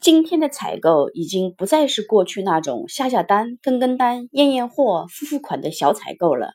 [0.00, 6.52] 今天的采购已经不再是过去那种下下单、跟跟单、验验货、付付款的小采购了，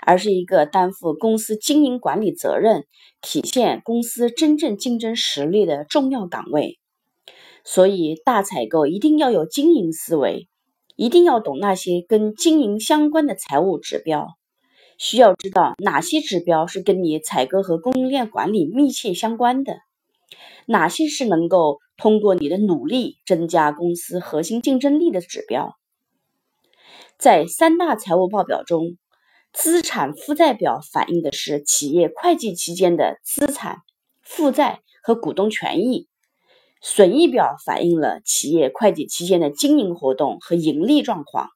[0.00, 2.84] 而是一个担负公司经营管理责任、
[3.20, 6.78] 体现公司真正竞争实力的重要岗位。
[7.64, 10.48] 所以，大采购一定要有经营思维，
[10.94, 14.28] 一定要懂那些跟经营相关的财务指标，
[14.98, 19.74] 需要知道哪些指标是跟你采购和供应链管理密切相关的，
[20.66, 25.78] 哪些是能够通过你的努力增加公司核心竞争力的指标。
[27.16, 28.96] 在三大财务报表中，
[29.52, 33.82] 资产负债表反映的是企业会计期间的资产、
[34.20, 36.08] 负债和股东权益。
[36.80, 41.50] 损益表反映了企业会计期间的经营活动和盈利状况，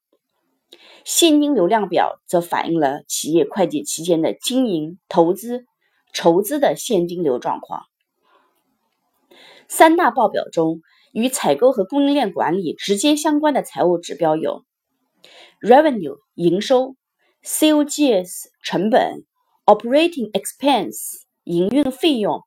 [1.04, 5.66] 现金流量表则反映了企业会计期间的经营、投资、
[6.12, 7.82] 筹资的现金流状况。
[9.68, 10.80] 三大报表中，
[11.12, 14.64] 与采购和供应链管理直接相关的财务指标有
[15.60, 16.96] ：revenue（ 营收）、
[17.44, 19.24] COGS（ 成本）、
[19.66, 22.42] operating expense（ 营运费用）、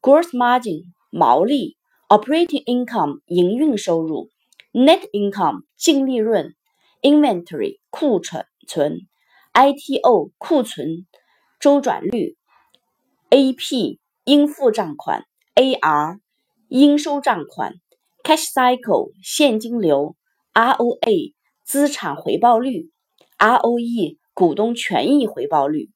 [0.00, 1.76] gross margin（ 毛利）。
[2.12, 4.28] Operating income 营运收入
[4.74, 6.54] ，Net income 净利润
[7.00, 9.08] ，Inventory 库存存
[9.54, 11.06] ，ITO 库存
[11.58, 12.36] 周转率
[13.30, 16.20] ，AP 应付账款，AR
[16.74, 17.74] 应收账款
[18.24, 20.16] ，Cash cycle 现金流
[20.54, 22.88] ，ROA 资产回报率
[23.36, 25.90] ，ROE 股东权益回报率。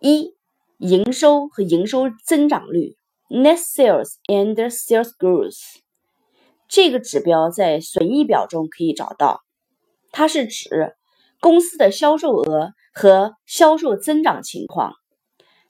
[0.00, 0.34] 一、
[0.78, 2.96] 营收和营收增长率。
[3.28, 5.60] Net sales and sales growth
[6.66, 9.42] 这个指标在损益表中可以找到，
[10.10, 10.96] 它是指
[11.38, 14.94] 公司的销售额和销售增长情况。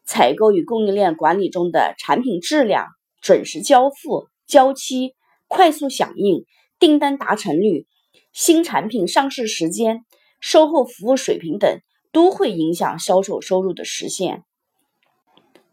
[0.05, 2.86] 采购与供应链管理中的产品质量、
[3.20, 5.14] 准时交付、交期、
[5.48, 6.44] 快速响应、
[6.78, 7.86] 订单达成率、
[8.32, 10.04] 新产品上市时间、
[10.40, 11.80] 售后服务水平等，
[12.12, 14.45] 都会影响销售收入的实现。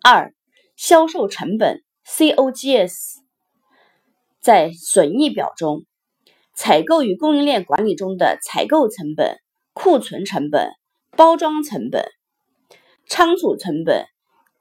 [0.03, 0.33] 二
[0.75, 3.17] 销售成本 （COGS）
[4.39, 5.85] 在损益表中，
[6.55, 9.37] 采购与供应链管理中的采购成本、
[9.73, 10.71] 库存成本、
[11.11, 12.05] 包装成本、
[13.07, 14.05] 仓储成本、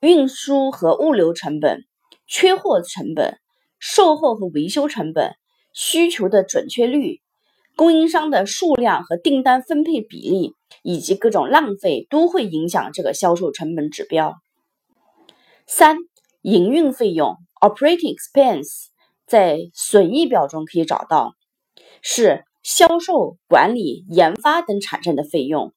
[0.00, 1.86] 运输和物流成本、
[2.26, 3.38] 缺货成本、
[3.78, 5.34] 售后和维修成本、
[5.72, 7.20] 需求的准确率、
[7.76, 14.34] 供应商的数量和订单分配比例，以及各种浪费，都会影响这个销售成本指标。
[15.66, 15.98] 三、
[16.42, 18.87] 营运费用 （operating expense）
[19.26, 21.34] 在损益表中可以找到，
[22.03, 25.72] 是销售、管理、研发等产生的费用，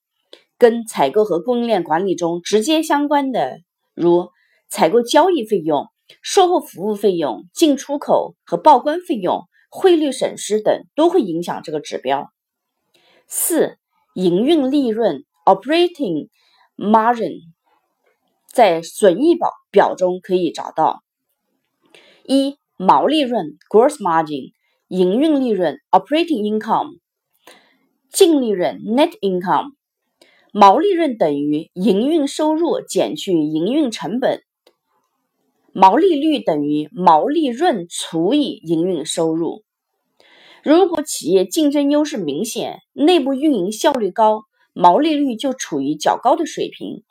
[0.58, 3.58] 跟采购和供应链管理中直接相关的，
[3.94, 4.30] 如
[4.68, 5.86] 采购交易费用、
[6.22, 12.30] 售后服务费用、进出口和报关费用、汇率损失等，都会影响这个指标。
[13.26, 13.78] 四、
[14.14, 16.28] 营运利润 （operating
[16.76, 17.40] margin）。
[18.52, 21.02] 在损益表表中可以找到：
[22.24, 24.52] 一、毛利润 （gross margin）、
[24.88, 26.98] 营运利润 （operating income）、
[28.10, 29.74] 净利润 （net income）。
[30.52, 34.42] 毛利润等于营运收入减去营运成本，
[35.72, 39.62] 毛利率等于毛利润除以营运收入。
[40.64, 44.42] 如果企业竞争优势明显，内部运营效率高，
[44.72, 47.04] 毛利率就处于较高的水平。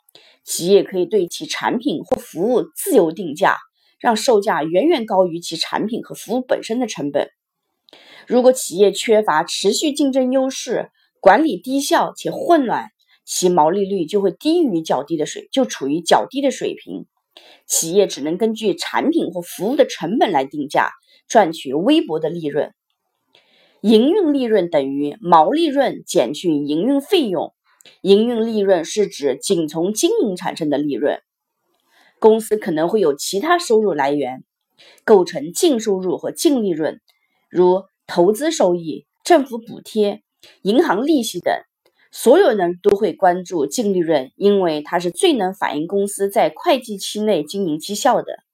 [0.44, 3.56] 企业可以对其产品或服务自由定价，
[3.98, 7.28] 让售价远远高于其产品和服务本身的成本。
[8.26, 12.90] 如果企业缺乏持续竞争优势，管理低效且混乱，
[13.24, 17.06] 其毛利率就会低于较低的水，就处于较低的水平。
[17.66, 20.90] 企业只能根据产品或服务的成本来定价，
[21.28, 22.72] 赚取微薄的利润。
[23.80, 27.54] 营运利润等于毛利润减去营运费用。
[28.02, 31.22] 营运利润是指仅从经营产生的利润，
[32.18, 34.44] 公司可能会有其他收入来源，
[35.04, 37.00] 构成净收入和净利润，
[37.48, 40.22] 如投资收益、政府补贴、
[40.60, 41.54] 银行利息等。
[42.10, 48.44] 所有人都会关注净利润，因为它是最能反映公司在会计期内经营绩效的。